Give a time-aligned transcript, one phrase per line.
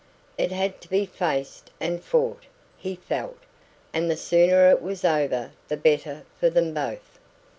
[0.35, 3.37] It had to be faced and fought, he felt,
[3.93, 7.19] and the sooner it was over the better for them both.